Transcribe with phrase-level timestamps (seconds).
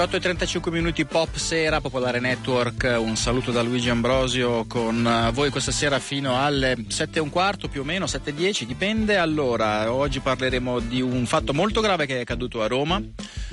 [0.00, 5.30] 18 e 35 minuti pop sera, Popolare Network, un saluto da Luigi Ambrosio con eh,
[5.30, 8.64] voi questa sera fino alle 7 e un quarto più o meno, 7 e 10,
[8.64, 9.18] dipende.
[9.18, 12.98] Allora, oggi parleremo di un fatto molto grave che è accaduto a Roma,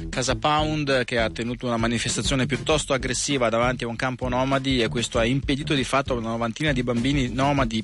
[0.09, 4.87] Casa Pound che ha tenuto una manifestazione piuttosto aggressiva davanti a un campo nomadi e
[4.87, 7.83] questo ha impedito di fatto a una novantina di bambini nomadi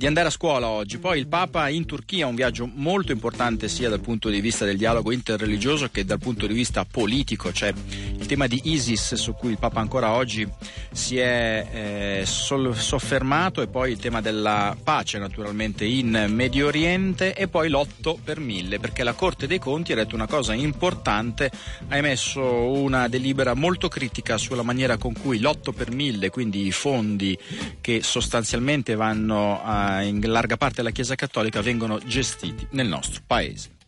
[0.00, 0.96] di andare a scuola oggi.
[0.96, 4.78] Poi il Papa in Turchia, un viaggio molto importante sia dal punto di vista del
[4.78, 9.50] dialogo interreligioso che dal punto di vista politico, cioè il tema di ISIS su cui
[9.50, 10.48] il Papa ancora oggi
[10.90, 17.48] si è eh, soffermato e poi il tema della pace naturalmente in Medio Oriente e
[17.48, 21.96] poi l'otto per mille perché la Corte dei Conti ha detto una cosa importante, ha
[21.96, 27.38] emesso una delibera molto critica sulla maniera con cui l'otto per mille, quindi i fondi
[27.80, 33.78] che sostanzialmente vanno a in larga parte della Chiesa Cattolica vengono gestiti nel nostro paese.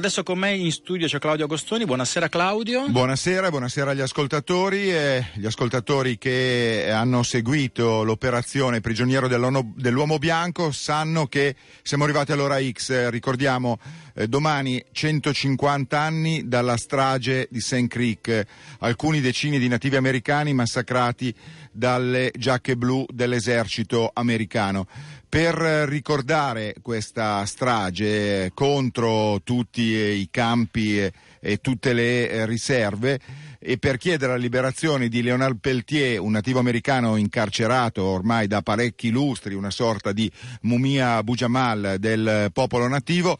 [0.00, 1.84] Adesso con me in studio c'è Claudio Agostoni.
[1.84, 2.88] Buonasera Claudio.
[2.88, 4.90] Buonasera, buonasera agli ascoltatori.
[4.90, 12.58] Eh, gli ascoltatori che hanno seguito l'operazione Prigioniero dell'uomo bianco sanno che siamo arrivati all'ora
[12.58, 13.10] X.
[13.10, 13.78] Ricordiamo
[14.14, 17.86] eh, domani 150 anni dalla strage di St.
[17.86, 18.46] Creek,
[18.78, 21.34] alcuni decine di nativi americani massacrati
[21.70, 24.86] dalle giacche blu dell'esercito americano
[25.30, 33.20] per ricordare questa strage contro tutti i campi e, tutte le riserve
[33.60, 39.10] e per chiedere la liberazione di Leonard Peltier, un nativo americano incarcerato ormai da parecchi
[39.10, 40.28] lustri, una sorta di
[40.62, 43.38] mumia Bujamal del popolo nativo.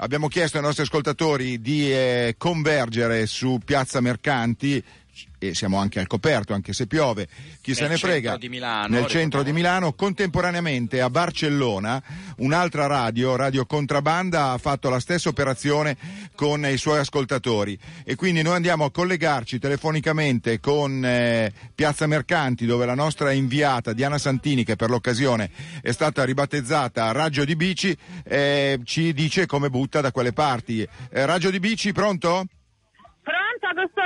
[0.00, 4.82] Abbiamo chiesto ai nostri ascoltatori di eh, convergere su Piazza Mercanti
[5.38, 7.28] e siamo anche al coperto, anche se piove,
[7.60, 9.92] chi nel se ne frega, Milano, nel centro di Milano.
[9.92, 12.02] Contemporaneamente a Barcellona
[12.38, 15.96] un'altra radio, Radio Contrabanda, ha fatto la stessa operazione
[16.34, 22.66] con i suoi ascoltatori e quindi noi andiamo a collegarci telefonicamente con eh, Piazza Mercanti
[22.66, 25.50] dove la nostra inviata Diana Santini, che per l'occasione
[25.80, 30.82] è stata ribattezzata Raggio di Bici, eh, ci dice come butta da quelle parti.
[30.82, 32.46] Eh, Raggio di Bici, pronto?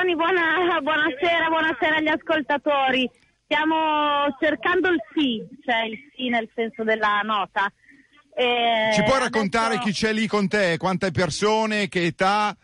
[0.02, 3.08] Agostoni, buona, buonasera, buonasera agli ascoltatori.
[3.44, 7.72] Stiamo cercando il sì, cioè il sì nel senso della nota.
[8.34, 9.82] E Ci puoi raccontare adesso...
[9.82, 10.76] chi c'è lì con te?
[10.76, 12.56] Quante persone, che età?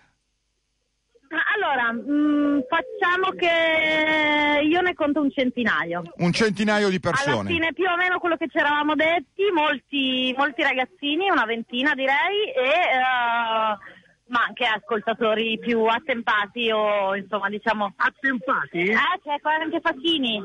[1.54, 6.03] Allora, mh, mm, facciamo che io ne conto un centinaio.
[6.16, 7.41] Un centinaio di persone.
[7.41, 11.94] Alla fine più o meno quello che ci eravamo detti, molti, molti ragazzini, una ventina
[11.94, 12.72] direi, e...
[12.99, 13.97] Uh,
[14.28, 18.78] ma anche ascoltatori più attempati o insomma diciamo attempati?
[18.78, 20.43] Eh, c'è anche Facchini.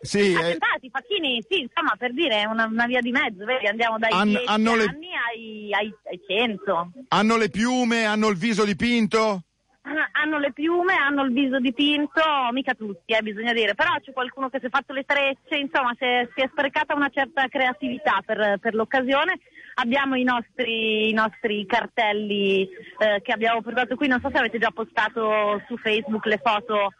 [0.00, 0.36] Sì, eh.
[0.36, 0.90] attempati, eh...
[0.90, 4.44] Facchini, sì, insomma per dire una, una via di mezzo, vedi, andiamo dai An- 10
[4.46, 4.94] hanno anni le...
[5.32, 6.90] ai, ai, ai 100.
[7.08, 9.42] Hanno le piume, hanno il viso dipinto?
[10.12, 12.20] Hanno le piume, hanno il viso dipinto,
[12.50, 15.94] mica tutti, eh, bisogna dire, però c'è qualcuno che si è fatto le trecce, insomma
[15.96, 19.38] si è, si è sprecata una certa creatività per, per l'occasione.
[19.74, 24.58] Abbiamo i nostri, i nostri cartelli eh, che abbiamo portato qui, non so se avete
[24.58, 26.94] già postato su Facebook le foto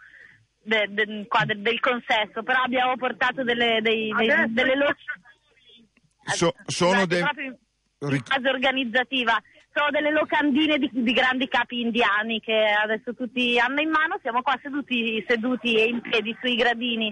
[0.63, 5.05] de, de, qua, de, del consesso, però abbiamo portato delle, dei, dei, delle luci.
[6.25, 7.21] So, sono dei...
[7.21, 9.41] fase organizzativa
[9.77, 14.19] sono delle locandine di, di, grandi capi indiani che adesso tutti hanno in mano.
[14.23, 17.09] Siamo qua seduti, seduti e in piedi sui gradini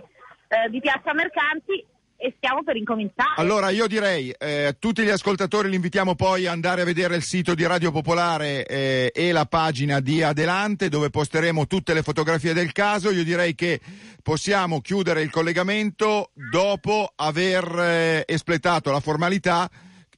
[0.49, 1.85] eh, di Piazza Mercanti
[2.17, 3.35] e stiamo per incominciare.
[3.37, 7.23] Allora io direi eh, tutti gli ascoltatori li invitiamo poi ad andare a vedere il
[7.23, 12.55] sito di Radio Popolare eh, e la pagina di Adelante dove posteremo tutte le fotografie
[12.55, 13.11] del caso.
[13.11, 13.79] Io direi che
[14.23, 19.69] possiamo chiudere il collegamento dopo aver eh, espletato la formalità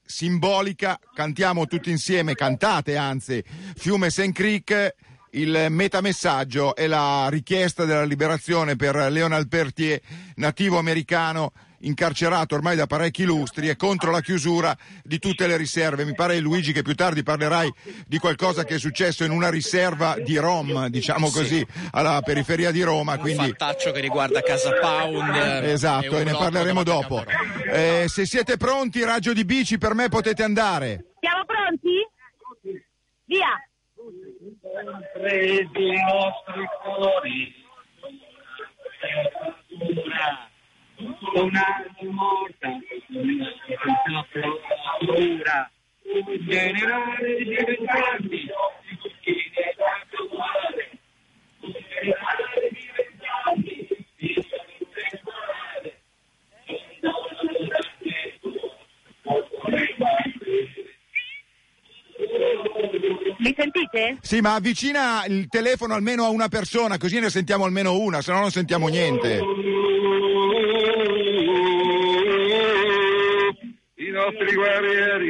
[0.07, 3.43] simbolica, cantiamo tutti insieme, cantate anzi,
[3.75, 4.33] Fiume St.
[4.33, 4.95] Creek
[5.31, 10.01] il metamessaggio e la richiesta della liberazione per Leonard Pertier,
[10.37, 11.53] nativo americano
[11.87, 16.05] incarcerato ormai da parecchi lustri e contro la chiusura di tutte le riserve.
[16.05, 17.73] Mi pare Luigi che più tardi parlerai
[18.07, 21.67] di qualcosa che è successo in una riserva di Rom, diciamo così, sì.
[21.93, 23.19] alla periferia di Roma.
[23.19, 23.45] Quindi...
[23.45, 25.65] Un fattaccio che riguarda Casa Pound.
[25.65, 27.25] Esatto, e, e ne parleremo dopo.
[27.73, 31.13] Eh, se siete pronti, raggio di bici, per me potete andare.
[31.21, 32.07] Siamo pronti?
[33.25, 33.61] Via!
[35.13, 37.65] Presi i nostri cuori
[40.99, 42.69] una morta,
[43.09, 45.71] una procura
[46.47, 48.51] generale di vent'anni,
[49.21, 50.91] che è stato uguale,
[51.61, 52.87] generale di
[63.39, 64.19] Mi sentite?
[64.23, 68.33] Sì, ma avvicina il telefono almeno a una persona, così ne sentiamo almeno una, se
[68.33, 69.39] no non sentiamo niente.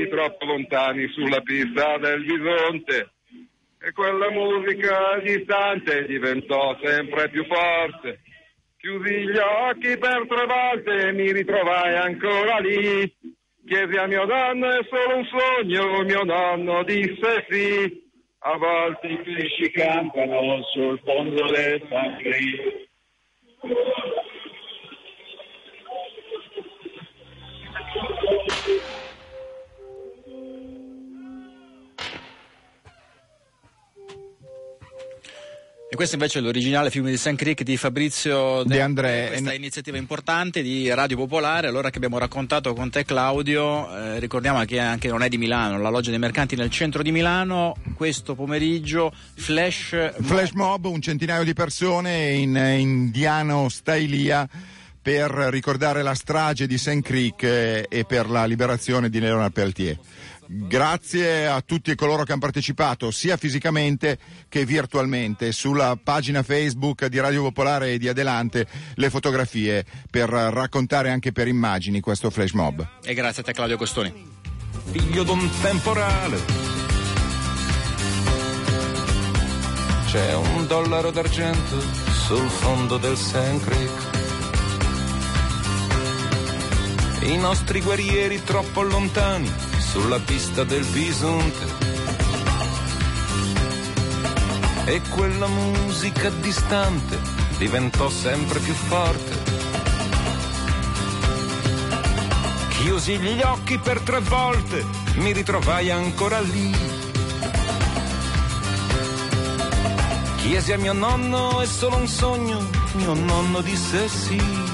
[0.08, 3.10] Troppo lontani sulla pista del bisonte
[3.78, 8.20] e quella musica distante diventò sempre più forte.
[8.78, 13.14] Chiusi gli occhi per tre volte e mi ritrovai ancora lì.
[13.66, 18.04] Chiesi a mio nonno è solo un sogno, mio nonno disse sì.
[18.38, 22.16] A volte i pesci campano sul fondo del San
[35.96, 39.28] E questo invece è l'originale film di San Creek di Fabrizio De André.
[39.28, 44.62] Questa iniziativa importante di Radio Popolare, allora che abbiamo raccontato con te Claudio, eh, ricordiamo
[44.66, 48.34] che anche non è di Milano, la loggia dei mercanti nel centro di Milano, questo
[48.34, 50.12] pomeriggio flash...
[50.20, 54.46] Flash mob, un centinaio di persone in indiano stailia
[55.00, 57.00] per ricordare la strage di St.
[57.00, 59.96] Creek eh, e per la liberazione di Leonard Peltier.
[60.48, 67.18] Grazie a tutti coloro che hanno partecipato sia fisicamente che virtualmente sulla pagina Facebook di
[67.18, 72.86] Radio Popolare e di Adelante le fotografie per raccontare anche per immagini questo flash mob.
[73.02, 74.12] E grazie a te Claudio Costoni.
[74.92, 76.38] Figlio d'un temporale.
[80.06, 81.80] C'è un dollaro d'argento
[82.26, 83.64] sul fondo del St.
[83.64, 84.14] Creek.
[87.22, 91.64] I nostri guerrieri troppo lontani sulla pista del bisonte.
[94.84, 97.18] E quella musica distante
[97.56, 99.54] diventò sempre più forte.
[102.68, 104.84] Chiusi gli occhi per tre volte,
[105.14, 106.70] mi ritrovai ancora lì.
[110.36, 114.65] Chiesi a mio nonno, è solo un sogno, mio nonno disse sì.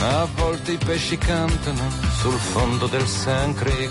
[0.00, 1.90] A volte i pesci cantano
[2.20, 3.90] sul fondo del San Creek.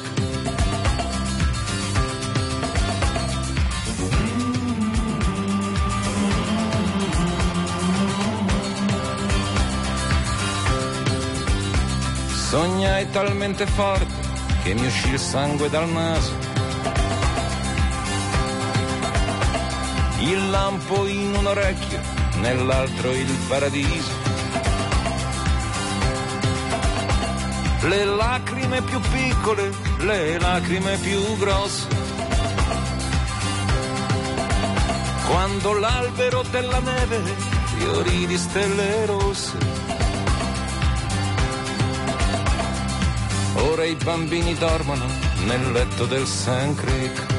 [12.50, 14.06] Sognai talmente forte
[14.63, 16.33] che mi uscì il sangue dal naso.
[20.19, 22.00] Il lampo in un orecchio,
[22.39, 24.26] nell'altro il paradiso.
[27.87, 31.87] Le lacrime più piccole, le lacrime più grosse.
[35.27, 37.21] Quando l'albero della neve
[37.77, 39.57] fiorì di stelle rosse.
[43.56, 45.06] Ora i bambini dormono
[45.45, 47.36] nel letto del San Creek.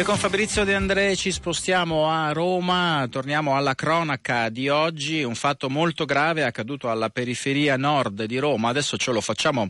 [0.00, 5.34] Noi con Fabrizio De André ci spostiamo a Roma, torniamo alla cronaca di oggi, un
[5.34, 9.68] fatto molto grave è accaduto alla periferia nord di Roma, adesso ce lo facciamo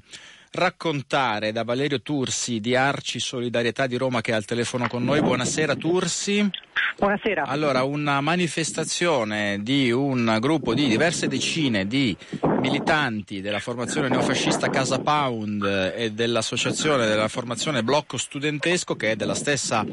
[0.52, 5.20] raccontare da Valerio Tursi di Arci Solidarietà di Roma che è al telefono con noi.
[5.20, 6.48] Buonasera Tursi.
[6.96, 7.44] Buonasera.
[7.44, 12.16] Allora, una manifestazione di un gruppo di diverse decine di
[12.60, 19.34] militanti della formazione neofascista Casa Pound e dell'associazione della formazione Blocco Studentesco che è della
[19.34, 19.84] stessa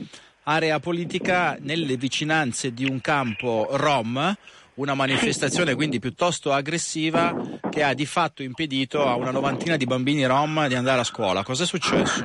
[0.50, 4.36] area politica nelle vicinanze di un campo Rom
[4.76, 7.36] una manifestazione quindi piuttosto aggressiva
[7.70, 11.44] che ha di fatto impedito a una novantina di bambini rom di andare a scuola.
[11.44, 12.24] Cos'è successo?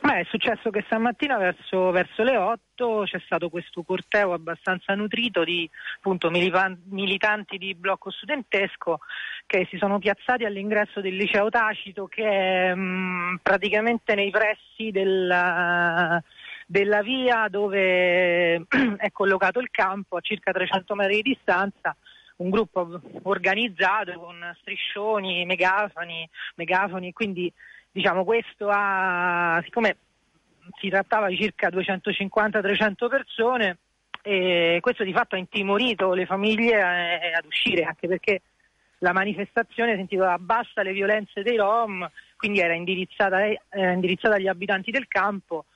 [0.00, 5.42] Beh, è successo che stamattina verso, verso, le 8 c'è stato questo corteo abbastanza nutrito
[5.44, 9.00] di appunto, militanti di blocco studentesco
[9.46, 16.22] che si sono piazzati all'ingresso del liceo Tacito che è mh, praticamente nei pressi della,
[16.66, 18.64] della via dove
[18.96, 21.96] è collocato il campo a circa 300 metri di distanza
[22.36, 27.52] un gruppo organizzato con striscioni, megafoni, megafoni quindi
[27.92, 29.96] diciamo questo ha, siccome
[30.80, 33.78] si trattava di circa 250-300 persone,
[34.22, 38.40] e questo di fatto ha intimorito le famiglie eh, ad uscire, anche perché
[38.98, 44.48] la manifestazione si intitola Basta le violenze dei Rom, quindi era indirizzata, eh, indirizzata agli
[44.48, 45.66] abitanti del campo.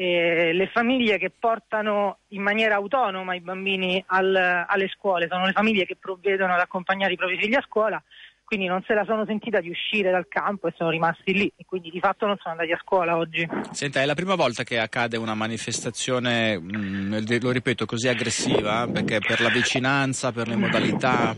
[0.00, 5.50] Eh, le famiglie che portano in maniera autonoma i bambini al, alle scuole sono le
[5.50, 8.00] famiglie che provvedono ad accompagnare i propri figli a scuola
[8.44, 11.64] quindi non se la sono sentita di uscire dal campo e sono rimasti lì e
[11.66, 13.46] quindi di fatto non sono andati a scuola oggi.
[13.72, 18.88] Senta, è la prima volta che accade una manifestazione, mh, lo ripeto, così aggressiva?
[18.90, 21.36] Perché per la vicinanza, per le modalità?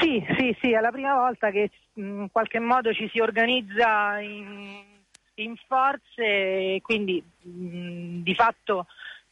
[0.00, 4.82] Sì, sì, sì, è la prima volta che in qualche modo ci si organizza in,
[5.42, 8.86] in forze e quindi mh, di fatto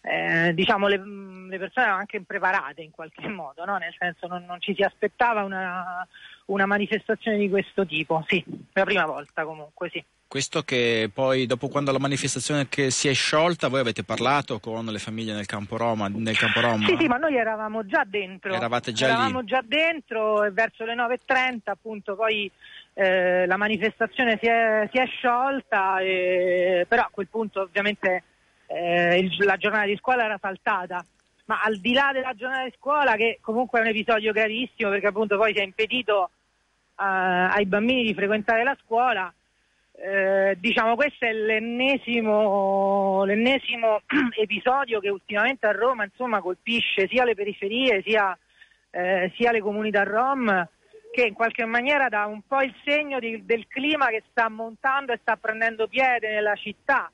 [0.09, 1.03] eh, diciamo le,
[1.49, 3.77] le, persone erano anche impreparate in qualche modo, no?
[3.77, 6.07] nel senso non, non ci si aspettava una,
[6.47, 10.05] una, manifestazione di questo tipo, sì, la prima volta comunque sì.
[10.29, 14.99] Questo che poi dopo quando la manifestazione si è sciolta voi avete parlato con le
[14.99, 16.09] famiglie nel campo Roma?
[16.09, 16.85] Nel campo Roma?
[16.85, 18.53] Sì, sì, ma noi eravamo già dentro.
[18.53, 19.47] Eravate già eravamo lì?
[19.47, 22.51] già dentro e verso le 9.30 appunto poi
[22.99, 28.23] eh, la manifestazione si è, si è sciolta, e, però a quel punto ovviamente
[28.69, 31.05] eh, il, la giornata di scuola era saltata.
[31.45, 35.09] Ma al di là della giornata di scuola, che comunque è un episodio gravissimo perché
[35.09, 36.31] appunto poi si è impedito
[36.97, 39.33] uh, ai bambini di frequentare la scuola,
[39.93, 44.01] eh, diciamo questo è l'ennesimo, l'ennesimo,
[44.41, 48.37] episodio che ultimamente a Roma insomma, colpisce sia le periferie sia,
[48.91, 50.67] eh, sia, le comunità rom
[51.17, 55.15] che in qualche maniera dà un po' il segno di, del clima che sta montando
[55.15, 57.11] e sta prendendo piede nella città.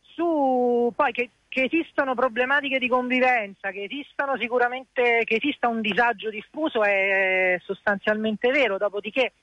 [0.00, 6.30] Su poi che, che esistono problematiche di convivenza, che esistano sicuramente che esista un disagio
[6.30, 9.34] diffuso è sostanzialmente vero, dopodiché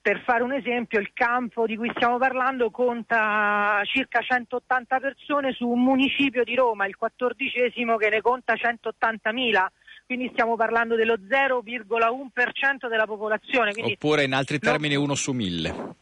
[0.00, 5.68] per fare un esempio, il campo di cui stiamo parlando conta circa 180 persone su
[5.68, 9.66] un municipio di Roma, il quattordicesimo che ne conta 180.000,
[10.06, 13.72] quindi stiamo parlando dello 0,1% della popolazione.
[13.72, 15.94] Quindi Oppure in altri termini no, uno su mille.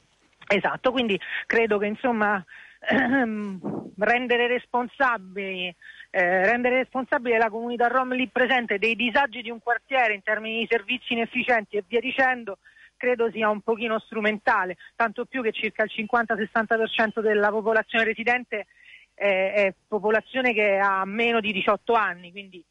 [0.46, 2.44] Esatto, quindi credo che insomma
[2.88, 5.74] ehm, rendere responsabili
[6.12, 10.58] eh, rendere responsabile la comunità rom lì presente dei disagi di un quartiere in termini
[10.58, 12.58] di servizi inefficienti e via dicendo
[12.96, 18.66] credo sia un pochino strumentale, tanto più che circa il 50-60% della popolazione residente
[19.14, 22.62] è, è, popolazione che ha meno di 18 anni, quindi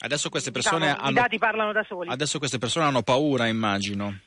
[0.00, 2.10] adesso queste persone diciamo, hanno, i dati parlano da soli.
[2.10, 4.18] Adesso queste persone hanno paura, immagino.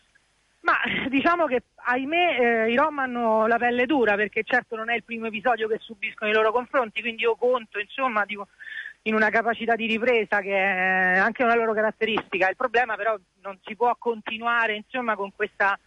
[0.62, 0.78] Ma
[1.10, 5.04] diciamo che ahimè eh, i Rom hanno la pelle dura perché certo non è il
[5.04, 8.38] primo episodio che subiscono nei loro confronti, quindi io conto insomma di,
[9.04, 12.50] in una capacità di ripresa che è anche una loro caratteristica.
[12.50, 15.80] Il problema però non si può continuare insomma con questa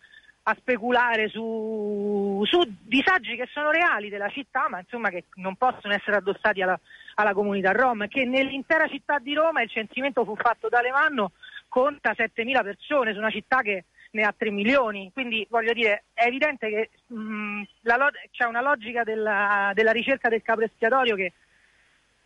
[0.45, 5.95] a speculare su, su, disagi che sono reali della città, ma insomma che non possono
[5.95, 6.79] essere addossati alla,
[7.14, 11.33] alla comunità rom, che nell'intera città di Roma il censimento fu fatto da Lemanno,
[11.69, 16.26] conta 7.000 persone su una città che ne ha 3 milioni, quindi voglio dire è
[16.26, 21.33] evidente che mh, lo- c'è una logica della, della, ricerca del capro espiatorio che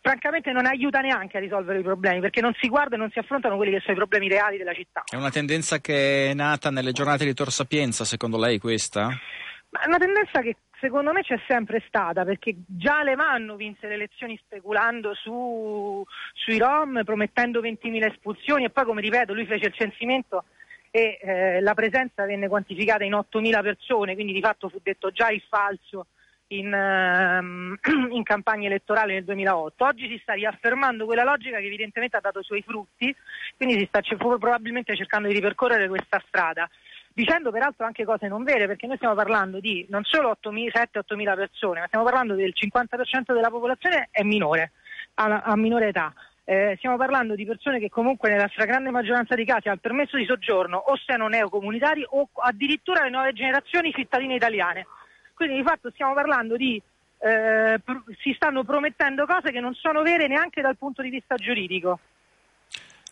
[0.01, 3.19] francamente non aiuta neanche a risolvere i problemi perché non si guarda e non si
[3.19, 5.03] affrontano quelli che sono i problemi reali della città.
[5.09, 9.09] È una tendenza che è nata nelle giornate di Tor Sapienza, secondo lei questa?
[9.77, 13.93] Ma è una tendenza che secondo me c'è sempre stata perché già Lemanno vinse le
[13.93, 16.03] elezioni speculando su,
[16.33, 20.45] sui Rom, promettendo 20.000 espulsioni e poi come ripeto lui fece il censimento
[20.89, 25.29] e eh, la presenza venne quantificata in 8.000 persone, quindi di fatto fu detto già
[25.29, 26.07] il falso
[26.47, 27.77] in, um,
[28.11, 29.85] in, campagna elettorale nel 2008.
[29.85, 33.13] Oggi si sta riaffermando quella logica che evidentemente ha dato i suoi frutti,
[33.55, 36.67] quindi si sta probabilmente cercando di ripercorrere questa strada,
[37.17, 41.79] dicendo peraltro anche cose non vere, perché noi stiamo parlando di non solo 7-8.000 persone,
[41.79, 44.73] ma stiamo parlando del 50% della popolazione è minore,
[45.15, 46.13] a, a minore età.
[46.43, 50.15] Eh, stiamo parlando di persone che comunque nella stragrande maggioranza dei casi hanno il permesso
[50.15, 54.85] di soggiorno o siano neocomunitari o addirittura le nuove generazioni cittadine italiane.
[55.33, 56.79] Quindi di fatto stiamo parlando di
[57.17, 61.33] eh, pr- si stanno promettendo cose che non sono vere neanche dal punto di vista
[61.33, 61.99] giuridico.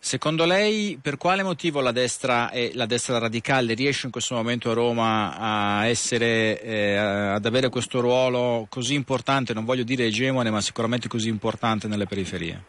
[0.06, 4.70] Secondo lei per quale motivo la destra e la destra radicale riesce in questo momento
[4.70, 10.50] a Roma a essere, eh, ad avere questo ruolo così importante, non voglio dire egemone,
[10.50, 12.62] ma sicuramente così importante nelle periferie?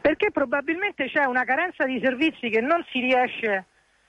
[0.00, 3.66] Perché probabilmente c'è una carenza di servizi che non si riesce,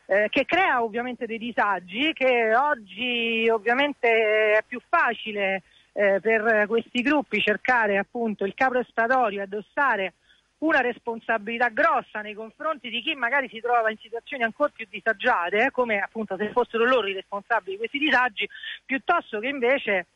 [0.08, 5.62] eh, che crea ovviamente dei disagi, che oggi ovviamente è più facile
[5.94, 10.14] eh, per questi gruppi cercare appunto il capro espiatorio addossare
[10.60, 15.66] una responsabilità grossa nei confronti di chi magari si trova in situazioni ancora più disagiate,
[15.66, 18.50] eh, come appunto se fossero loro i responsabili di questi disagi,
[18.86, 20.08] piuttosto che invece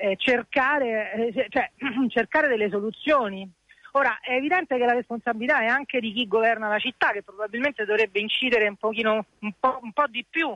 [0.00, 1.70] eh, cercare, eh, cioè,
[2.08, 3.48] cercare delle soluzioni.
[3.92, 7.86] Ora è evidente che la responsabilità è anche di chi governa la città, che probabilmente
[7.86, 10.54] dovrebbe incidere un, pochino, un, po', un po' di più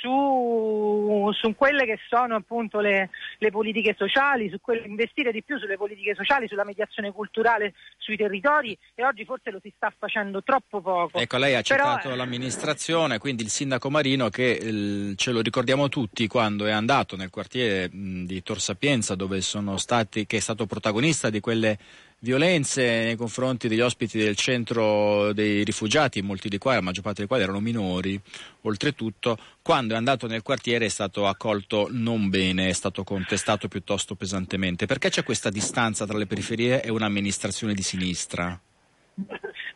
[0.00, 5.58] su, su quelle che sono appunto le, le politiche sociali, su quelle, investire di più
[5.58, 10.42] sulle politiche sociali, sulla mediazione culturale sui territori e oggi forse lo si sta facendo
[10.42, 11.18] troppo poco.
[11.18, 15.40] Ecco, lei ha Però, citato eh, l'amministrazione, quindi il sindaco Marino che il- ce lo
[15.40, 20.36] ricordiamo tutti quando è andato nel quartiere mh, di Tor Sapienza dove sono stati, che
[20.38, 21.78] è stato protagonista di quelle
[22.24, 27.18] violenze nei confronti degli ospiti del centro dei rifugiati, molti di quali, la maggior parte
[27.18, 28.18] dei quali erano minori,
[28.62, 34.14] oltretutto, quando è andato nel quartiere è stato accolto non bene, è stato contestato piuttosto
[34.14, 34.86] pesantemente.
[34.86, 38.58] Perché c'è questa distanza tra le periferie e un'amministrazione di sinistra?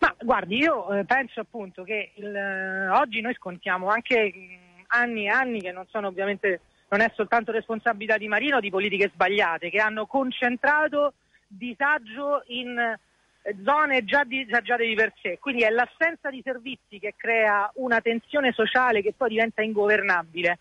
[0.00, 5.26] Ma guardi, io eh, penso appunto che il, eh, oggi noi scontiamo anche mh, anni
[5.26, 9.69] e anni che non sono ovviamente, non è soltanto responsabilità di Marino, di politiche sbagliate,
[9.69, 11.12] che hanno concentrato
[11.49, 15.38] disagio in eh, zone già disagiate di per sé.
[15.40, 20.59] Quindi è l'assenza di servizi che crea una tensione sociale che poi diventa ingovernabile.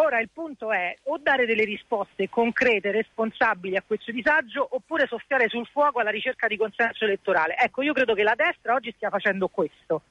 [0.00, 5.48] Ora il punto è o dare delle risposte concrete, responsabili a questo disagio, oppure soffiare
[5.48, 7.56] sul fuoco alla ricerca di consenso elettorale.
[7.56, 10.02] Ecco, io credo che la destra oggi stia facendo questo.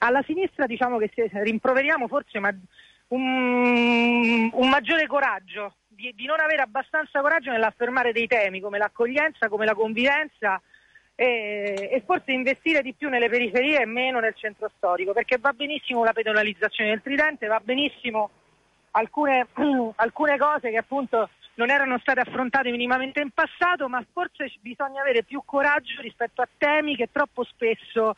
[0.00, 2.38] Alla sinistra diciamo che rimproveriamo forse
[3.08, 9.48] un, un maggiore coraggio, di, di non avere abbastanza coraggio nell'affermare dei temi come l'accoglienza,
[9.48, 10.60] come la convivenza
[11.14, 15.52] e, e forse investire di più nelle periferie e meno nel centro storico, perché va
[15.52, 18.30] benissimo la pedonalizzazione del tridente, va benissimo
[18.92, 19.46] alcune,
[19.96, 25.22] alcune cose che appunto non erano state affrontate minimamente in passato, ma forse bisogna avere
[25.22, 28.14] più coraggio rispetto a temi che troppo spesso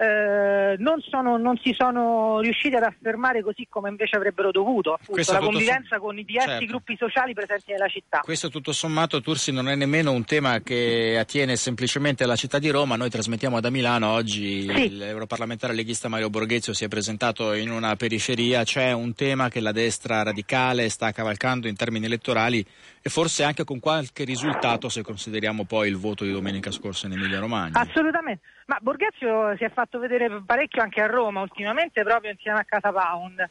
[0.00, 5.32] eh, non, sono- non si sono riusciti ad affermare così come invece avrebbero dovuto, appunto,
[5.32, 6.66] la convivenza som- con i diversi certo.
[6.66, 8.20] gruppi sociali presenti nella città.
[8.22, 12.70] Questo tutto sommato, Tursi, non è nemmeno un tema che attiene semplicemente alla città di
[12.70, 12.94] Roma.
[12.94, 14.10] Noi trasmettiamo da Milano.
[14.12, 14.96] Oggi Sì.
[14.96, 18.62] l'europarlamentare leghista Mario Borghezio si è presentato in una periferia.
[18.62, 22.64] C'è un tema che la destra radicale sta cavalcando in termini elettorali
[23.02, 27.14] e forse anche con qualche risultato se consideriamo poi il voto di domenica scorsa in
[27.14, 27.80] Emilia Romagna.
[27.80, 32.64] Assolutamente, ma Borghezio si è fatto vedere parecchio anche a Roma ultimamente proprio insieme a
[32.64, 33.48] Casa Pound.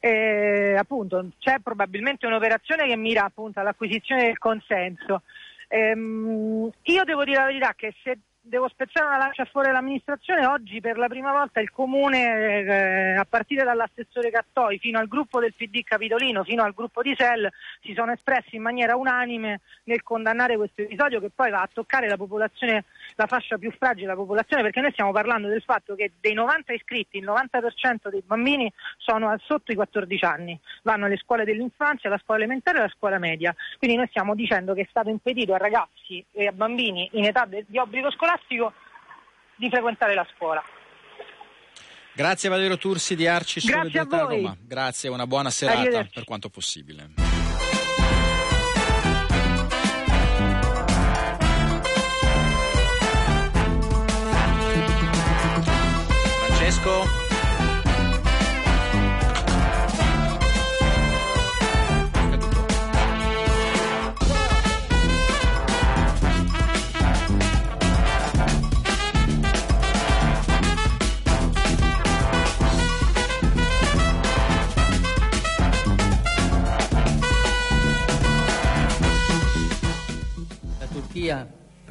[0.00, 5.22] Eh, appunto, c'è probabilmente un'operazione che mira appunto all'acquisizione del consenso.
[5.68, 10.80] Ehm, io devo dire la verità che se devo spezzare una lancia fuori dall'amministrazione, oggi
[10.80, 15.54] per la prima volta il comune, eh, a partire dall'assessore Cattoi fino al gruppo del
[15.54, 17.50] PD Capitolino, fino al gruppo di SEL,
[17.82, 22.08] si sono espressi in maniera unanime nel condannare questo episodio che poi va a toccare
[22.08, 22.84] la popolazione,
[23.16, 26.72] la fascia più fragile della popolazione, perché noi stiamo parlando del fatto che dei 90
[26.72, 32.20] iscritti il 90% dei bambini sono sotto i 14 anni, vanno alle scuole dell'infanzia, alla
[32.22, 33.54] scuola elementare e alla scuola media.
[33.78, 37.46] Quindi noi stiamo dicendo che è stato impedito a ragazzi e a bambini in età
[37.46, 38.35] di obbligo scolastico
[39.56, 40.62] di frequentare la scuola.
[42.12, 44.40] Grazie Valerio Tursi di Arci Grazie a.
[44.40, 44.56] Roma.
[44.58, 47.10] Grazie e una buona serata per quanto possibile.
[56.46, 57.25] Francesco?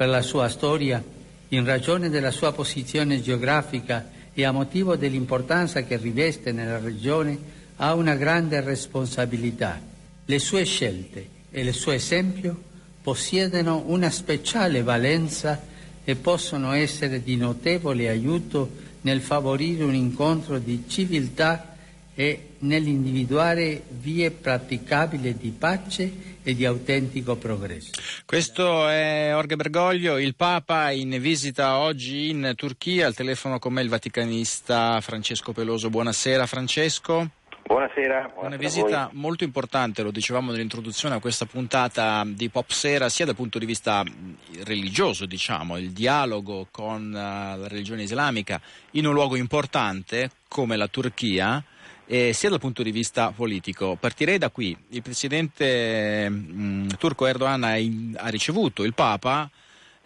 [0.06, 1.02] Per la sua storia,
[1.48, 7.36] in ragione della sua posizione geografica e a motivo dell'importanza che riveste nella regione,
[7.74, 9.80] ha una grande responsabilità.
[10.24, 12.56] Le sue scelte e il suo esempio
[13.02, 15.60] possiedono una speciale valenza
[16.04, 21.74] e possono essere di notevole aiuto nel favorire un incontro di civiltà
[22.14, 26.12] e nell'individuare vie praticabili di pace
[26.46, 27.90] e di autentico progresso.
[28.24, 33.82] Questo è Orge Bergoglio, il Papa in visita oggi in Turchia, al telefono con me
[33.82, 35.90] il vaticanista Francesco Peloso.
[35.90, 37.30] Buonasera Francesco.
[37.64, 38.18] Buonasera.
[38.18, 39.20] Una buonasera a visita voi.
[39.20, 43.66] molto importante, lo dicevamo nell'introduzione a questa puntata di Pop Sera, sia dal punto di
[43.66, 48.60] vista mh, religioso, diciamo, il dialogo con eh, la religione islamica
[48.92, 51.60] in un luogo importante come la Turchia,
[52.06, 53.96] e sia dal punto di vista politico.
[53.98, 54.76] Partirei da qui.
[54.90, 59.50] Il presidente mh, turco Erdogan ha, in- ha ricevuto il Papa.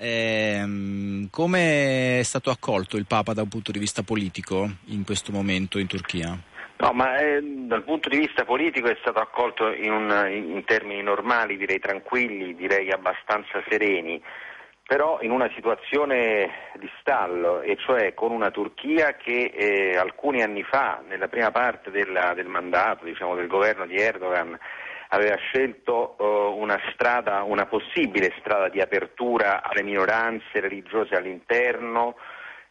[0.03, 5.31] Ehm, come è stato accolto il Papa da un punto di vista politico in questo
[5.31, 6.39] momento in Turchia?
[6.79, 11.03] No, ma eh, dal punto di vista politico è stato accolto in, un- in termini
[11.03, 14.19] normali, direi tranquilli, direi abbastanza sereni.
[14.91, 20.65] Però in una situazione di stallo, e cioè con una Turchia che eh, alcuni anni
[20.65, 24.59] fa, nella prima parte della, del mandato diciamo, del governo di Erdogan,
[25.11, 32.17] aveva scelto uh, una strada, una possibile strada di apertura alle minoranze religiose all'interno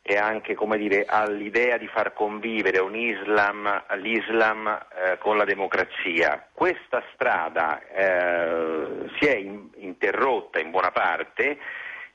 [0.01, 6.49] e anche dire, all'idea di far convivere un Islam, l'Islam eh, con la democrazia.
[6.51, 11.57] Questa strada eh, si è in, interrotta in buona parte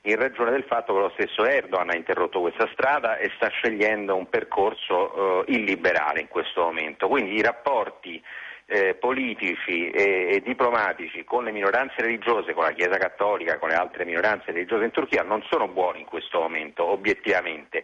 [0.05, 4.15] in ragione del fatto che lo stesso Erdogan ha interrotto questa strada e sta scegliendo
[4.15, 7.07] un percorso eh, illiberale in questo momento.
[7.07, 8.21] Quindi i rapporti
[8.67, 13.75] eh, politici e, e, diplomatici con le minoranze religiose, con la Chiesa Cattolica, con le
[13.75, 17.83] altre minoranze religiose in Turchia non sono buoni in questo momento, obiettivamente.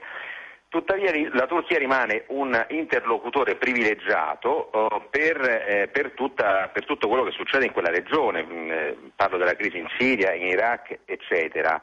[0.70, 7.24] Tuttavia la Turchia rimane un interlocutore privilegiato uh, per, eh, per, tutta, per, tutto quello
[7.24, 11.82] che succede in quella regione, mm, eh, parlo della crisi in Siria, in Iraq, eccetera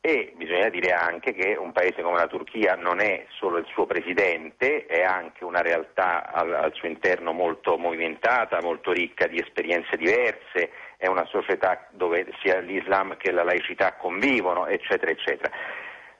[0.00, 3.86] e bisogna dire anche che un paese come la Turchia non è solo il suo
[3.86, 9.96] presidente, è anche una realtà al, al, suo interno molto movimentata, molto ricca di esperienze
[9.96, 15.50] diverse, è una società dove sia l'Islam che la laicità convivono, eccetera, eccetera.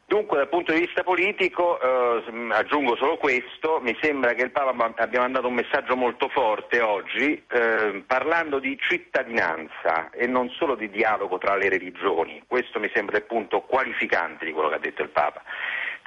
[0.08, 4.92] Dunque dal punto di vista politico, eh, aggiungo solo questo, mi sembra che il Papa
[4.98, 10.88] abbia mandato un messaggio molto forte oggi eh, parlando di cittadinanza e non solo di
[10.90, 15.02] dialogo tra le religioni, questo mi sembra il punto qualificante di quello che ha detto
[15.02, 15.42] il Papa,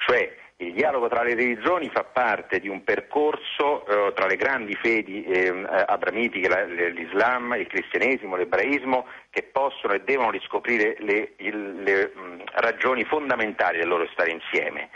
[0.08, 4.76] cioè il dialogo tra le religioni fa parte di un percorso eh, tra le grandi
[4.76, 5.48] fedi eh,
[5.86, 12.44] abramitiche, la, l'Islam, il cristianesimo, l'ebraismo, che possono e devono riscoprire le, il, le mh,
[12.56, 14.90] ragioni fondamentali del loro stare insieme.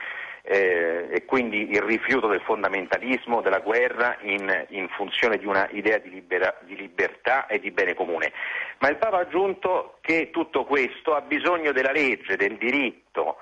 [0.45, 5.97] Eh, e quindi il rifiuto del fondamentalismo, della guerra in, in funzione di una idea
[5.99, 8.34] di, libera, di, libertà e di bene comune.
[8.80, 13.38] Ma il Papa ha aggiunto che tutto questo ha bisogno della legge, del diritto,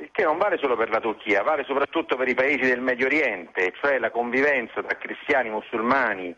[0.00, 3.06] il che non vale solo per la Turchia, vale soprattutto per i paesi del Medio
[3.06, 6.34] Oriente, cioè la convivenza tra cristiani, musulmani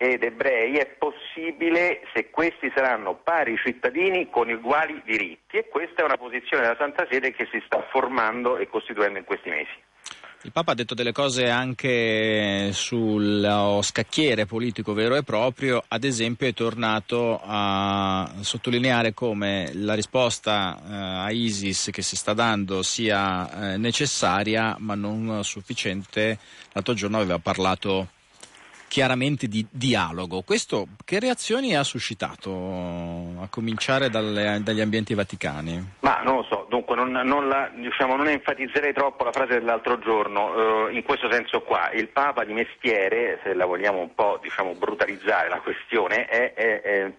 [0.00, 6.04] ed ebrei è possibile se questi saranno pari cittadini con uguali diritti e questa è
[6.04, 9.87] una posizione della Santa Sede che si sta formando e costituendo in questi mesi.
[10.42, 16.46] Il Papa ha detto delle cose anche sullo scacchiere politico vero e proprio, ad esempio
[16.46, 23.72] è tornato a sottolineare come la risposta eh, a ISIS che si sta dando sia
[23.72, 26.38] eh, necessaria ma non sufficiente.
[26.72, 28.10] L'altro giorno aveva parlato
[28.88, 30.42] chiaramente di dialogo.
[30.42, 32.50] Questo che reazioni ha suscitato,
[33.40, 35.92] a cominciare dalle, dagli ambienti vaticani?
[36.00, 39.98] Ma non lo so, dunque non, non, la, diciamo, non enfatizzerei troppo la frase dell'altro
[39.98, 44.38] giorno, eh, in questo senso qua, il Papa di mestiere, se la vogliamo un po'
[44.40, 47.12] diciamo, brutalizzare la questione, è, è, è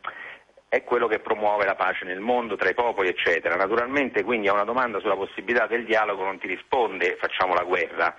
[0.71, 3.55] è quello che promuove la pace nel mondo, tra i popoli, eccetera.
[3.55, 8.15] Naturalmente quindi a una domanda sulla possibilità del dialogo non ti risponde facciamo la guerra,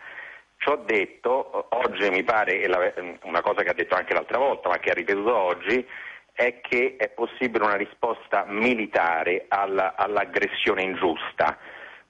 [0.63, 2.69] Ciò detto, oggi mi pare,
[3.23, 5.89] una cosa che ha detto anche l'altra volta, ma che ha ripetuto oggi,
[6.41, 11.59] è che è possibile una risposta militare alla, all'aggressione ingiusta.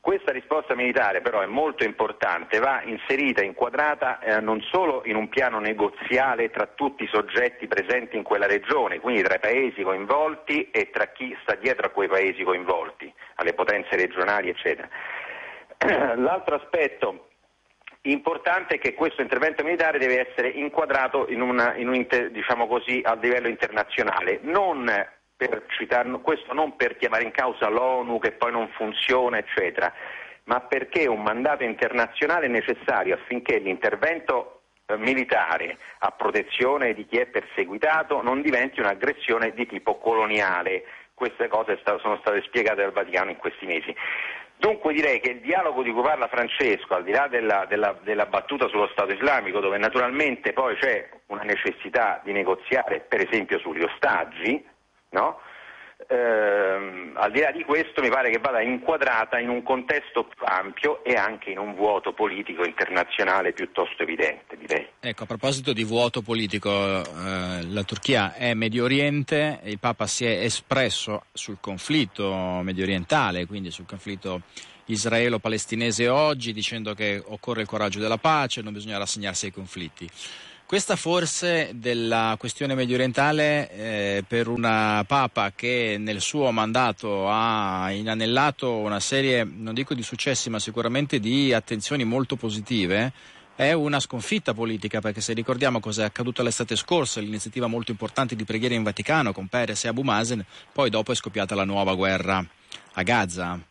[0.01, 5.29] Questa risposta militare però è molto importante, va inserita, inquadrata eh, non solo in un
[5.29, 10.71] piano negoziale tra tutti i soggetti presenti in quella regione, quindi tra i paesi coinvolti
[10.71, 14.88] e tra chi sta dietro a quei paesi coinvolti, alle potenze regionali, eccetera.
[16.14, 17.30] L'altro aspetto
[18.03, 23.03] Importante è che questo intervento militare deve essere inquadrato in una, in un, diciamo così,
[23.05, 24.91] a livello internazionale, non
[25.37, 29.93] per citar, questo non per chiamare in causa l'ONU che poi non funziona, eccetera,
[30.45, 37.19] ma perché un mandato internazionale è necessario affinché l'intervento eh, militare a protezione di chi
[37.19, 40.85] è perseguitato non diventi un'aggressione di tipo coloniale.
[41.15, 43.95] Queste cose sono state spiegate dal Vaticano in questi mesi.
[44.61, 48.27] Dunque direi che il dialogo di cui parla Francesco, al di là della, della, della,
[48.27, 53.83] battuta sullo Stato islamico, dove naturalmente poi c'è una necessità di negoziare per esempio sugli
[53.83, 54.62] ostaggi,
[55.12, 55.40] no?
[56.11, 60.44] Ehm, al di là di questo mi pare che vada inquadrata in un contesto più
[60.44, 64.88] ampio e anche in un vuoto politico internazionale piuttosto evidente, direi.
[64.99, 70.25] Ecco, a proposito di vuoto politico, eh, la Turchia è Medio Oriente, il Papa si
[70.25, 74.42] è espresso sul conflitto medio orientale, quindi sul conflitto
[74.87, 80.09] israelo-palestinese oggi, dicendo che occorre il coraggio della pace, non bisogna rassegnarsi ai conflitti.
[80.71, 87.91] Questa forse della questione medio orientale eh, per una Papa che nel suo mandato ha
[87.91, 93.13] inanellato una serie, non dico di successi, ma sicuramente di attenzioni molto positive,
[93.57, 98.37] è una sconfitta politica perché se ricordiamo cosa è accaduto l'estate scorsa, l'iniziativa molto importante
[98.37, 101.97] di preghiera in Vaticano con Peres e Abu Mazen, poi dopo è scoppiata la nuova
[101.97, 102.47] guerra
[102.93, 103.70] a Gaza.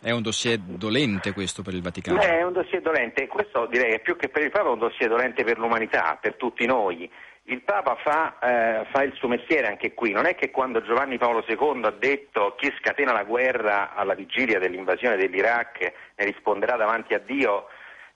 [0.00, 2.18] È un dossier dolente questo per il Vaticano.
[2.18, 4.78] Beh, è un dossier dolente, questo direi che più che per il Papa è un
[4.78, 7.10] dossier dolente per l'umanità, per tutti noi.
[7.44, 11.16] Il Papa fa, eh, fa, il suo mestiere anche qui, non è che quando Giovanni
[11.16, 17.14] Paolo II ha detto chi scatena la guerra alla vigilia dell'invasione dell'Iraq ne risponderà davanti
[17.14, 17.68] a Dio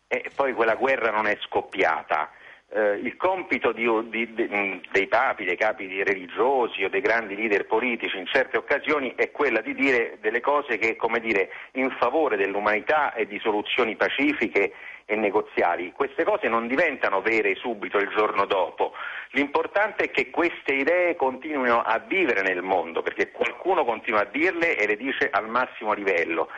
[0.08, 2.30] e poi quella guerra non è scoppiata
[2.72, 7.66] eh, il compito di, di, di, dei papi, dei capi religiosi o dei grandi leader
[7.66, 12.36] politici in certe occasioni è quella di dire delle cose che, come dire, in favore
[12.36, 14.72] dell'umanità e di soluzioni pacifiche
[15.04, 15.90] e negoziali.
[15.92, 18.92] Queste cose non diventano vere subito il giorno dopo.
[19.30, 24.76] L'importante è che queste idee continuino a vivere nel mondo, perché qualcuno continua a dirle
[24.76, 26.48] e le dice al massimo livello.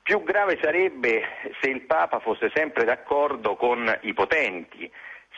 [0.00, 1.22] Più grave sarebbe
[1.60, 4.88] se il Papa fosse sempre d'accordo con i potenti,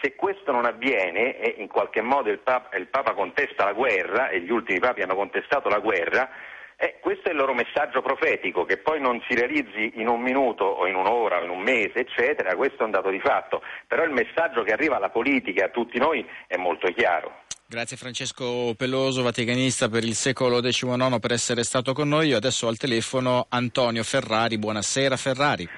[0.01, 4.29] se questo non avviene e in qualche modo il Papa, il Papa contesta la guerra
[4.29, 6.29] e gli ultimi papi hanno contestato la guerra,
[6.77, 10.65] eh, questo è il loro messaggio profetico, che poi non si realizzi in un minuto
[10.65, 14.05] o in un'ora o in un mese, eccetera, questo è un dato di fatto, però
[14.05, 17.47] il messaggio che arriva alla politica e a tutti noi è molto chiaro.
[17.67, 22.29] Grazie Francesco Peloso, vaticanista per il secolo XIX, per essere stato con noi.
[22.29, 24.57] Io adesso al telefono Antonio Ferrari.
[24.57, 25.69] Buonasera Ferrari.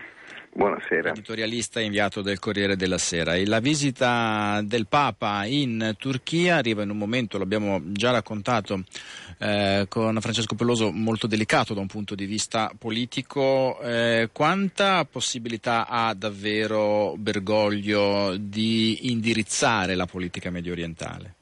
[0.52, 1.10] Buonasera.
[1.10, 3.34] Editorialista inviato del Corriere della Sera.
[3.36, 8.82] E la visita del Papa in Turchia arriva in un momento, l'abbiamo già raccontato
[9.38, 13.80] eh, con Francesco Peloso, molto delicato da un punto di vista politico.
[13.80, 21.34] Eh, quanta possibilità ha davvero Bergoglio di indirizzare la politica medio orientale?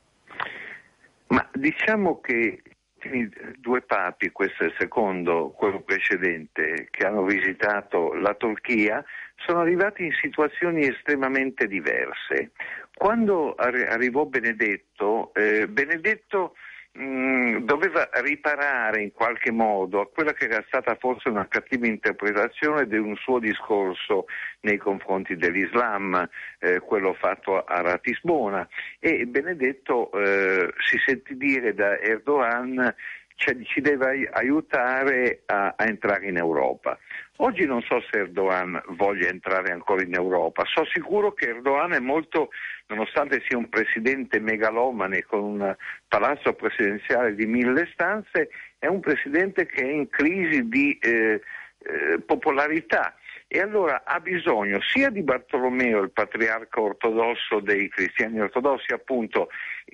[1.29, 2.61] Ma diciamo che
[3.09, 9.05] ultimi due papi, questo è il secondo, quello precedente, che hanno visitato la Turchia,
[9.37, 12.53] sono arrivati in situazioni estremamente diverse.
[12.95, 16.55] Quando arrivò Benedetto, eh, Benedetto
[16.99, 22.87] mm, doveva riparare in qualche modo a quella che era stata forse una cattiva interpretazione
[22.87, 24.27] di un suo discorso
[24.61, 28.69] nei confronti dell'Islam, eh, quello fatto a Ratisbona.
[28.99, 32.95] E Benedetto eh, si sentì dire da Erdogan
[33.39, 36.99] cioè, ci deve aiutare a, a, entrare in Europa.
[37.37, 42.01] Oggi non so se Erdogan voglia entrare ancora in Europa, so sicuro che Erdogan è
[42.01, 42.51] molto,
[42.89, 45.77] nonostante sia un presidente megalomane con un
[46.09, 51.41] palazzo presidenziale di mille stanze, è un presidente che è in crisi di eh,
[51.79, 53.15] eh, popolarità
[53.51, 59.49] e allora ha bisogno sia di Bartolomeo, il patriarca ortodosso dei cristiani ortodossi, appunto,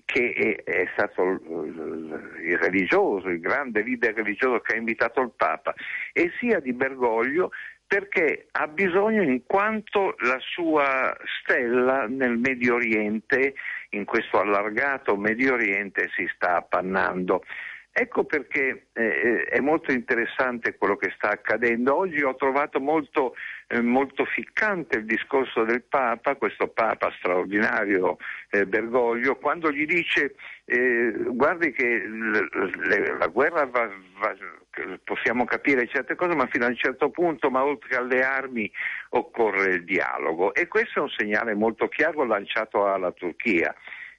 [0.05, 5.73] che è, è stato il religioso, il grande leader religioso che ha invitato il Papa,
[6.13, 7.53] e sia di Bergoglio
[7.87, 13.55] perché ha bisogno in quanto la sua stella nel Medio Oriente,
[13.91, 17.45] in questo allargato Medio Oriente, si sta appannando.
[17.97, 21.95] Ecco perché eh, è molto interessante quello che sta accadendo.
[21.95, 23.37] Oggi ho trovato molto,
[23.69, 28.17] eh, molto ficcante il discorso del Papa, questo Papa straordinario
[28.51, 34.35] eh, Bergoglio, quando gli dice eh, guardi che l- l- la guerra va, va,
[35.05, 38.69] possiamo capire certe cose, ma fino a un certo punto, ma oltre alle armi
[39.11, 40.53] occorre il dialogo.
[40.53, 43.73] E questo è un segnale molto chiaro lanciato alla Turchia.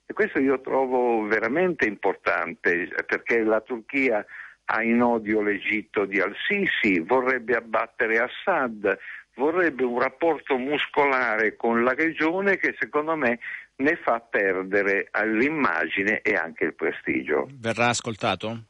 [0.07, 4.23] E questo io trovo veramente importante perché la Turchia
[4.65, 8.97] ha in odio l'Egitto di Al-Sisi, vorrebbe abbattere Assad,
[9.35, 13.39] vorrebbe un rapporto muscolare con la regione che secondo me
[13.77, 17.47] ne fa perdere l'immagine e anche il prestigio.
[17.59, 18.63] Verrà ascoltato?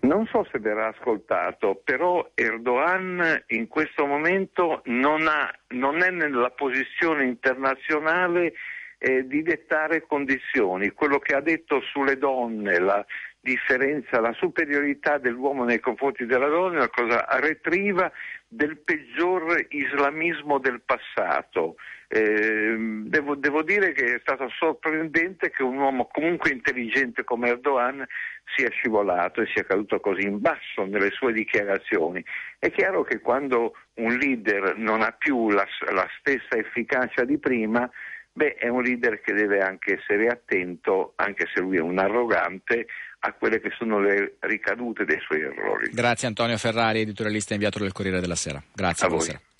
[0.00, 6.50] Non so se verrà ascoltato, però Erdogan in questo momento non, ha, non è nella
[6.50, 8.52] posizione internazionale
[9.04, 10.88] eh, di dettare condizioni.
[10.92, 13.04] Quello che ha detto sulle donne, la
[13.38, 18.10] differenza, la superiorità dell'uomo nei confronti della donna è una cosa retriva
[18.48, 21.76] del peggior islamismo del passato.
[22.08, 28.06] Eh, devo, devo, dire che è stato sorprendente che un uomo comunque intelligente come Erdogan
[28.56, 32.24] sia scivolato e sia caduto così in basso nelle sue dichiarazioni.
[32.58, 37.90] È chiaro che quando un leader non ha più la, la stessa efficacia di prima,
[38.36, 42.86] Beh, è un leader che deve anche essere attento, anche se lui è un arrogante,
[43.20, 45.90] a quelle che sono le ricadute dei suoi errori.
[45.92, 48.60] Grazie Antonio Ferrari, editorialista inviato del Corriere della Sera.
[48.72, 49.53] Grazie.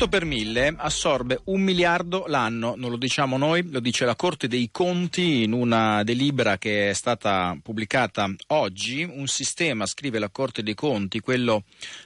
[0.00, 0.08] A buonasera.
[0.08, 0.08] voi.
[0.08, 4.48] L'8 per 1000 assorbe un miliardo l'anno, non lo diciamo noi, lo dice la Corte
[4.48, 9.02] dei Conti in una delibera che è stata pubblicata oggi.
[9.02, 11.64] Un sistema, scrive la Corte dei Conti, quello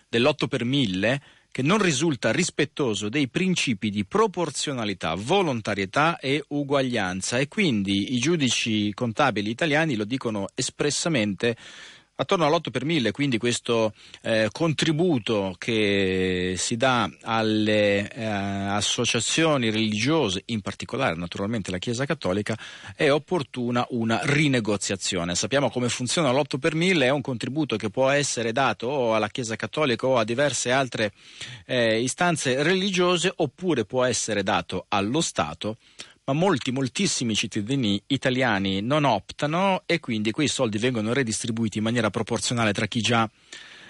[0.09, 1.23] dell'8 per 1000,
[1.55, 8.93] che non risulta rispettoso dei principi di proporzionalità, volontarietà e uguaglianza e quindi i giudici
[8.93, 11.57] contabili italiani lo dicono espressamente
[12.17, 20.43] attorno all'8 per 1000, quindi questo eh, contributo che si dà alle eh, associazioni religiose,
[20.47, 22.57] in particolare naturalmente la Chiesa Cattolica,
[22.95, 25.35] è opportuna una rinegoziazione.
[25.35, 29.29] Sappiamo come funziona l'8 per 1000, è un contributo che può essere dato o alla
[29.29, 31.13] Chiesa Cattolica o a diverse altre
[31.67, 35.79] eh, istanze religiose oppure può essere dato allo Stato
[36.27, 42.09] ma molti, moltissimi cittadini italiani non optano e quindi quei soldi vengono redistribuiti in maniera
[42.11, 43.29] proporzionale tra chi già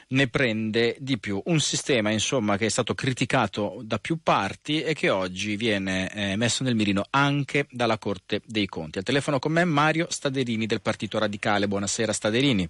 [0.06, 1.40] ne prende di più.
[1.46, 6.36] Un sistema, insomma, che è stato criticato da più parti e che oggi viene eh,
[6.36, 8.98] messo nel mirino anche dalla Corte dei Conti.
[8.98, 11.68] Al telefono con me Mario Staderini del Partito Radicale.
[11.68, 12.68] Buonasera Staderini.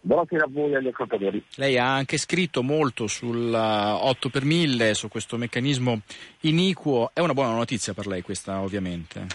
[0.00, 1.44] Buonasera a voi e agli ascoltatori.
[1.56, 6.00] Lei ha anche scritto molto sul 8 per 1000, su questo meccanismo
[6.40, 7.10] iniquo.
[7.12, 9.26] È una buona notizia per lei questa, ovviamente.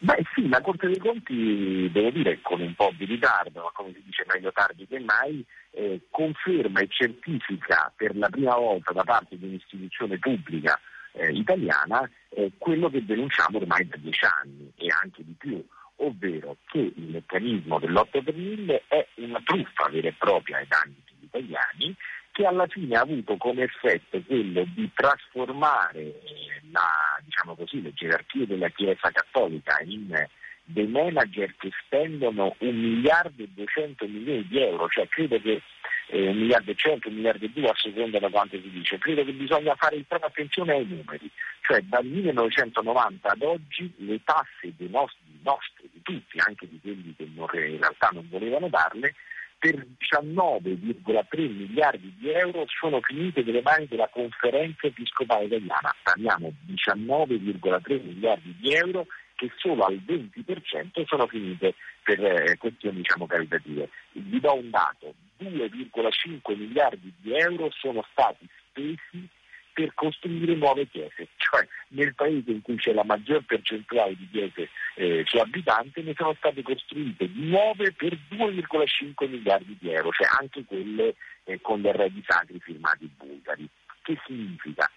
[0.00, 3.92] Beh sì, la Corte dei Conti, devo dire, con un po' di ritardo, ma come
[3.92, 9.02] si dice meglio tardi che mai, eh, conferma e certifica per la prima volta da
[9.02, 10.78] parte di un'istituzione pubblica
[11.12, 15.64] eh, italiana eh, quello che denunciamo ormai da dieci anni e anche di più
[15.98, 20.96] ovvero che il meccanismo dell'8 per 1000 è una truffa vera e propria ai danni
[21.04, 21.94] degli italiani
[22.32, 26.20] che alla fine ha avuto come effetto quello di trasformare
[26.70, 30.26] la, diciamo così, le gerarchie della Chiesa Cattolica in
[30.70, 35.62] dei manager che spendono un miliardo e 200 milioni di euro, cioè credo che
[36.08, 38.98] eh, un miliardo e cento, un miliardo e due a seconda da quanto si dice,
[38.98, 41.30] credo che bisogna fare proprio attenzione ai numeri,
[41.62, 47.14] cioè dal 1990 ad oggi le tasse dei nostri, nostri di tutti, anche di quelli
[47.16, 49.14] che in realtà non volevano darle,
[49.58, 55.94] per 19,3 miliardi di euro sono finite nelle mani della conferenza episcopale italiana.
[56.00, 62.98] Parliamo di 19,3 miliardi di euro che solo al 20% sono finite per eh, questioni
[62.98, 63.88] diciamo, caritative.
[64.12, 69.28] Vi do un dato, 2,5 miliardi di euro sono stati spesi
[69.78, 74.68] per costruire nuove chiese, cioè nel paese in cui c'è la maggior percentuale di chiese
[74.96, 80.64] eh, su abitante ne sono state costruite nuove per 2,5 miliardi di euro, cioè anche
[80.64, 83.68] quelle eh, con gli arredi sacri firmati bulgari.
[84.02, 84.90] Che significa?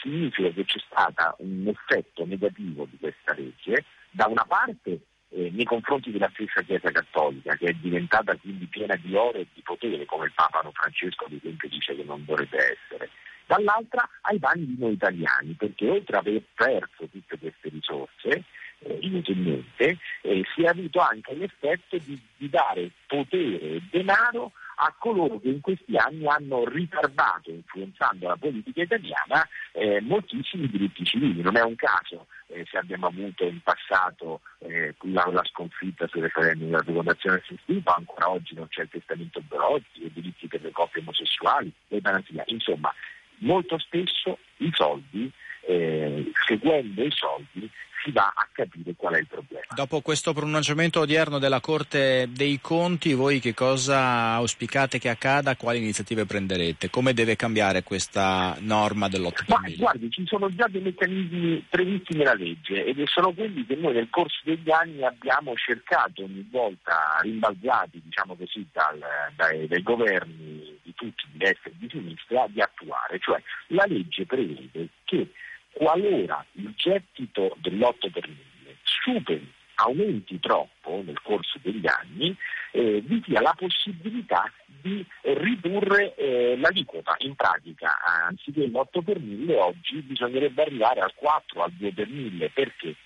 [0.00, 5.00] Significa che c'è stato un effetto negativo di questa legge, da una parte
[5.38, 9.46] eh, nei confronti della stessa Chiesa Cattolica, che è diventata quindi piena di oro e
[9.54, 13.08] di potere, come il Papa Francesco ad esempio dice che non dovrebbe essere
[13.46, 18.44] dall'altra ai danni di noi italiani, perché oltre ad aver perso tutte queste risorse,
[18.80, 24.94] eh, inutilmente, eh, si è avuto anche l'effetto di, di dare potere e denaro a
[24.96, 31.42] coloro che in questi anni hanno ritardato, influenzando la politica italiana, eh, moltissimi diritti civili.
[31.42, 36.22] Non è un caso eh, se abbiamo avuto in passato eh, la, la, sconfitta sul
[36.22, 40.70] referendum della fecondazione assistita, ancora oggi non c'è il testamento Brotti, i diritti per le
[40.70, 42.44] coppie omosessuali, l'eutanasia.
[42.46, 42.92] Insomma,
[43.38, 45.30] molto spesso i soldi,
[45.66, 47.70] eh, seguendo i soldi,
[48.08, 49.64] si va a capire qual è il problema.
[49.74, 55.56] Dopo questo pronunciamento odierno della Corte dei Conti, voi che cosa auspicate che accada?
[55.56, 56.88] Quali iniziative prenderete?
[56.88, 62.34] Come deve cambiare questa norma dell'8 Ma guardi, ci sono già dei meccanismi previsti nella
[62.34, 68.00] legge ed sono quelli che noi nel corso degli anni abbiamo cercato ogni volta, rimbalzati
[68.02, 68.98] diciamo così, dal,
[69.36, 73.18] dai, dai governi di tutti, di destra e di sinistra, di attuare.
[73.18, 75.30] Cioè la legge prevede che
[75.78, 82.36] qualora il gettito dell'8 per mille superi, aumenti troppo nel corso degli anni,
[82.72, 87.14] eh, vi sia la possibilità di ridurre eh, l'aliquota.
[87.18, 92.50] In pratica, anziché l'8 per mille, oggi bisognerebbe arrivare al 4, al 2 per mille.
[92.50, 92.96] Perché?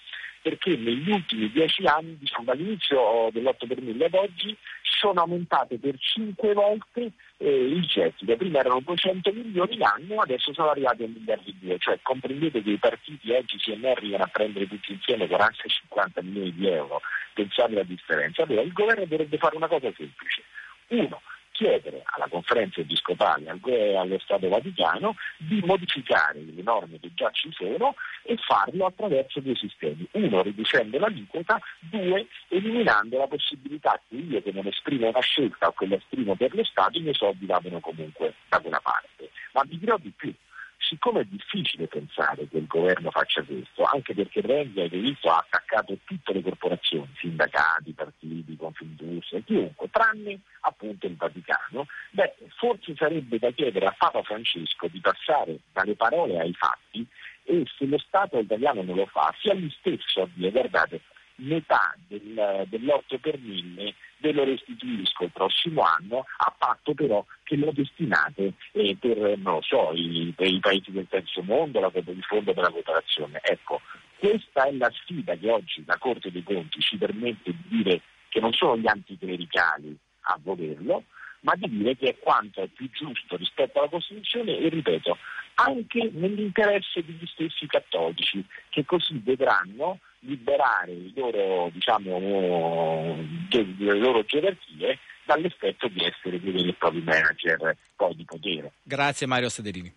[0.40, 4.56] Perché negli ultimi dieci anni, diciamo, dall'inizio dell'8 per mille ad oggi,
[5.02, 8.36] sono aumentate per 5 volte eh, il gettito.
[8.36, 11.78] Prima erano 200 milioni l'anno, adesso sono arrivati a miliardi di euro.
[11.80, 16.68] Cioè comprendete che i partiti oggi si arrivano a prendere tutti insieme 40-50 milioni di
[16.68, 17.00] euro.
[17.34, 18.44] Pensate alla differenza.
[18.44, 20.42] Allora il governo dovrebbe fare una cosa semplice.
[20.88, 21.20] Uno,
[21.62, 27.50] chiedere alla conferenza episcopale e allo Stato Vaticano di modificare le norme che già ci
[27.52, 27.94] sono
[28.24, 30.06] e farlo attraverso due sistemi.
[30.12, 35.72] Uno, riducendo l'aliquota, due, eliminando la possibilità che io che non esprimo una scelta o
[35.72, 39.30] che la esprimo per lo Stato, i miei soldi vadano comunque da quella parte.
[39.52, 40.34] Ma vi dirò di più.
[40.82, 45.38] Siccome è difficile pensare che il governo faccia questo, anche perché Renzi, avete visto, ha
[45.38, 53.38] attaccato tutte le corporazioni, sindacati, partiti, Confindustria, chiunque, tranne appunto il Vaticano, beh, forse sarebbe
[53.38, 57.06] da chiedere a Papa Francesco di passare dalle parole ai fatti
[57.44, 61.00] e se lo Stato italiano non lo fa, sia lui stesso a dire guardate,
[61.36, 67.56] metà del, dell'8 per 1000 ve lo restituisco il prossimo anno, a patto però che
[67.56, 72.54] lo destinate eh, per, so, i, per, i, paesi del terzo mondo, la, il fondo
[72.54, 73.40] per la cooperazione.
[73.42, 73.80] Ecco,
[74.16, 78.38] questa è la sfida che oggi la Corte dei Conti ci permette di dire che
[78.38, 81.04] non sono gli anticlericali a volerlo,
[81.40, 85.18] ma di dire che è quanto è più giusto rispetto alla Costituzione e ripeto,
[85.54, 95.88] anche nell'interesse degli stessi cattolici, che così vedranno liberare loro, diciamo, le loro gerarchie dall'effetto
[95.88, 98.72] di essere dei veri e propri manager poi di potere.
[98.82, 99.92] Grazie Mario Sederini.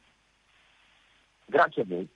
[1.45, 2.07] Grazie a voi.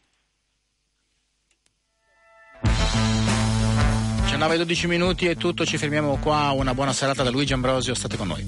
[4.24, 6.52] 19 12 minuti è tutto, ci fermiamo qua.
[6.52, 8.46] Una buona serata da Luigi Ambrosio, state con noi.